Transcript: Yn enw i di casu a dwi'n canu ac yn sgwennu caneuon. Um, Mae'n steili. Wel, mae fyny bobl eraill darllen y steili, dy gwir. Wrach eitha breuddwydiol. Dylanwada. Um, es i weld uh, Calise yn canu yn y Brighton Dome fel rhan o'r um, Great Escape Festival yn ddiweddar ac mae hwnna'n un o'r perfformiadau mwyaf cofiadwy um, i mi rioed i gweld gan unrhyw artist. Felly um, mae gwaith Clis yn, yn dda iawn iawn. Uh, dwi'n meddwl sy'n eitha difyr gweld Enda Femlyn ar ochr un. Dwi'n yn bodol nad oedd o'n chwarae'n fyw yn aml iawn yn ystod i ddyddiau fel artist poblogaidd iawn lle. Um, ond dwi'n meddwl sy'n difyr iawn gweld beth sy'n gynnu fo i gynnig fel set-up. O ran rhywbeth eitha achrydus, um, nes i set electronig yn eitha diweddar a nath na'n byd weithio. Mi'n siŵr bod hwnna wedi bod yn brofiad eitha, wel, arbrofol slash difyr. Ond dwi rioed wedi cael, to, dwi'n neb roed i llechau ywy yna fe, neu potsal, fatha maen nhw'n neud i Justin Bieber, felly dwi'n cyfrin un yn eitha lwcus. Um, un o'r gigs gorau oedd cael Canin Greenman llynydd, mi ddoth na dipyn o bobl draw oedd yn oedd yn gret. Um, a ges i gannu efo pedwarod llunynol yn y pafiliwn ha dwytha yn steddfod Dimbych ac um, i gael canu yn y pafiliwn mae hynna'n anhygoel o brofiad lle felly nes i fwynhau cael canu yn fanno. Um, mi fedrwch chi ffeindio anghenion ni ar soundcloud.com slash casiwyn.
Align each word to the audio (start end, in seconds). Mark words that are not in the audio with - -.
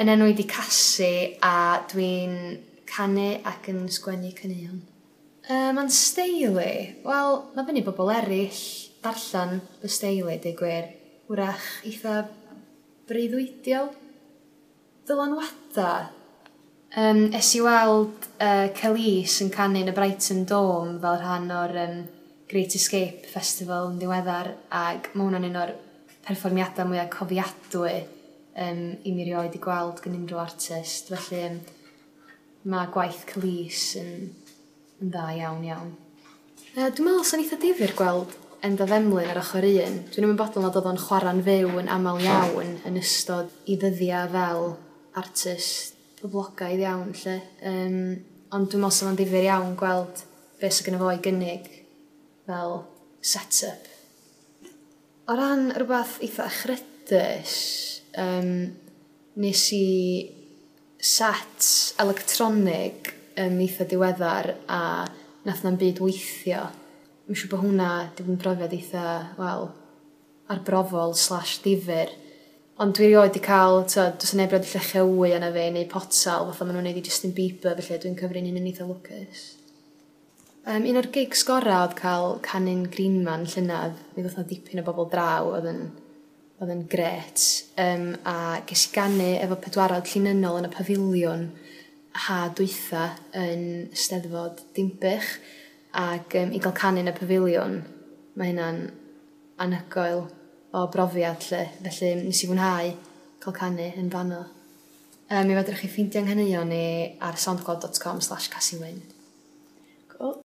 Yn 0.00 0.08
enw 0.08 0.24
i 0.30 0.32
di 0.32 0.46
casu 0.48 1.36
a 1.44 1.82
dwi'n 1.84 2.36
canu 2.88 3.26
ac 3.44 3.66
yn 3.68 3.82
sgwennu 3.92 4.30
caneuon. 4.32 4.78
Um, 5.52 5.74
Mae'n 5.76 5.90
steili. 5.92 6.94
Wel, 7.04 7.36
mae 7.52 7.66
fyny 7.66 7.82
bobl 7.84 8.08
eraill 8.14 8.60
darllen 9.04 9.58
y 9.84 9.90
steili, 9.92 10.38
dy 10.40 10.54
gwir. 10.56 10.86
Wrach 11.28 11.66
eitha 11.84 12.22
breuddwydiol. 13.10 13.90
Dylanwada. 15.10 15.90
Um, 16.96 17.26
es 17.36 17.52
i 17.58 17.60
weld 17.60 18.30
uh, 18.40 18.72
Calise 18.78 19.44
yn 19.44 19.52
canu 19.52 19.84
yn 19.84 19.92
y 19.92 19.96
Brighton 19.96 20.46
Dome 20.48 20.96
fel 21.04 21.20
rhan 21.20 21.52
o'r 21.52 21.76
um, 21.84 22.02
Great 22.48 22.78
Escape 22.80 23.28
Festival 23.28 23.92
yn 23.92 24.00
ddiweddar 24.00 24.54
ac 24.72 25.12
mae 25.12 25.28
hwnna'n 25.28 25.50
un 25.52 25.62
o'r 25.66 25.76
perfformiadau 26.24 26.88
mwyaf 26.88 27.12
cofiadwy 27.12 27.96
um, 28.56 28.84
i 29.04 29.14
mi 29.14 29.26
rioed 29.26 29.56
i 29.56 29.62
gweld 29.62 30.02
gan 30.04 30.16
unrhyw 30.18 30.42
artist. 30.42 31.12
Felly 31.12 31.42
um, 31.48 31.58
mae 32.72 32.90
gwaith 32.94 33.24
Clis 33.32 33.84
yn, 34.00 34.30
yn 35.00 35.12
dda 35.12 35.26
iawn 35.40 35.66
iawn. 35.66 35.92
Uh, 36.72 36.88
dwi'n 36.88 37.06
meddwl 37.08 37.26
sy'n 37.28 37.44
eitha 37.44 37.60
difyr 37.60 37.94
gweld 37.98 38.38
Enda 38.62 38.86
Femlyn 38.86 39.26
ar 39.26 39.40
ochr 39.40 39.64
un. 39.66 39.96
Dwi'n 40.14 40.28
yn 40.28 40.36
bodol 40.38 40.62
nad 40.62 40.76
oedd 40.78 40.86
o'n 40.86 41.00
chwarae'n 41.02 41.40
fyw 41.42 41.72
yn 41.80 41.88
aml 41.90 42.20
iawn 42.22 42.76
yn 42.86 42.98
ystod 43.00 43.50
i 43.66 43.74
ddyddiau 43.74 44.28
fel 44.30 44.68
artist 45.18 45.96
poblogaidd 46.20 46.84
iawn 46.84 47.10
lle. 47.24 47.34
Um, 47.66 47.96
ond 48.54 48.70
dwi'n 48.70 48.84
meddwl 48.84 48.94
sy'n 49.00 49.18
difyr 49.18 49.48
iawn 49.48 49.74
gweld 49.80 50.22
beth 50.60 50.76
sy'n 50.76 50.86
gynnu 50.86 51.02
fo 51.02 51.10
i 51.10 51.18
gynnig 51.24 51.66
fel 52.46 52.76
set-up. 53.32 53.90
O 55.26 55.34
ran 55.38 55.72
rhywbeth 55.74 56.20
eitha 56.22 56.46
achrydus, 56.46 57.56
um, 58.20 58.52
nes 59.42 59.64
i 59.76 59.86
set 61.02 61.68
electronig 62.02 63.12
yn 63.40 63.58
eitha 63.64 63.86
diweddar 63.88 64.52
a 64.70 64.82
nath 65.46 65.62
na'n 65.64 65.78
byd 65.80 66.02
weithio. 66.04 66.66
Mi'n 67.26 67.38
siŵr 67.38 67.52
bod 67.52 67.62
hwnna 67.64 67.92
wedi 68.02 68.26
bod 68.26 68.34
yn 68.34 68.42
brofiad 68.42 68.74
eitha, 68.76 69.06
wel, 69.38 69.70
arbrofol 70.52 71.16
slash 71.18 71.60
difyr. 71.64 72.12
Ond 72.82 72.94
dwi 72.96 73.10
rioed 73.10 73.30
wedi 73.30 73.42
cael, 73.44 73.82
to, 73.90 74.04
dwi'n 74.20 74.42
neb 74.42 74.54
roed 74.54 74.66
i 74.66 74.70
llechau 74.72 75.10
ywy 75.10 75.34
yna 75.36 75.50
fe, 75.54 75.66
neu 75.72 75.88
potsal, 75.90 76.48
fatha 76.50 76.66
maen 76.68 76.78
nhw'n 76.78 76.88
neud 76.90 77.00
i 77.00 77.04
Justin 77.06 77.34
Bieber, 77.36 77.80
felly 77.80 78.00
dwi'n 78.02 78.16
cyfrin 78.18 78.48
un 78.50 78.60
yn 78.60 78.70
eitha 78.70 78.86
lwcus. 78.88 79.42
Um, 80.62 80.84
un 80.86 80.98
o'r 81.00 81.10
gigs 81.14 81.42
gorau 81.46 81.88
oedd 81.88 81.96
cael 81.98 82.36
Canin 82.46 82.84
Greenman 82.90 83.48
llynydd, 83.50 83.98
mi 84.14 84.22
ddoth 84.22 84.38
na 84.38 84.46
dipyn 84.46 84.82
o 84.82 84.86
bobl 84.86 85.08
draw 85.10 85.48
oedd 85.56 85.66
yn 85.72 85.80
oedd 86.62 86.72
yn 86.74 86.84
gret. 86.90 87.42
Um, 87.80 88.12
a 88.22 88.62
ges 88.68 88.86
i 88.86 88.94
gannu 88.94 89.28
efo 89.42 89.58
pedwarod 89.58 90.06
llunynol 90.12 90.60
yn 90.60 90.68
y 90.68 90.72
pafiliwn 90.72 91.48
ha 92.26 92.38
dwytha 92.54 93.08
yn 93.38 93.64
steddfod 93.96 94.62
Dimbych 94.76 95.32
ac 95.98 96.36
um, 96.38 96.52
i 96.54 96.60
gael 96.62 96.76
canu 96.78 97.02
yn 97.02 97.10
y 97.10 97.16
pafiliwn 97.16 97.80
mae 98.38 98.52
hynna'n 98.52 98.82
anhygoel 99.62 100.26
o 100.72 100.86
brofiad 100.92 101.48
lle 101.50 101.64
felly 101.82 102.12
nes 102.22 102.44
i 102.44 102.50
fwynhau 102.50 102.92
cael 103.42 103.56
canu 103.58 103.88
yn 103.98 104.12
fanno. 104.12 104.44
Um, 105.32 105.48
mi 105.48 105.56
fedrwch 105.58 105.82
chi 105.82 105.90
ffeindio 105.90 106.22
anghenion 106.22 106.70
ni 106.72 106.84
ar 107.20 107.40
soundcloud.com 107.40 108.22
slash 108.24 108.52
casiwyn. 108.52 109.02